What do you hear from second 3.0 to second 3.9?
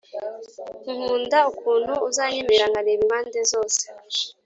impande zose.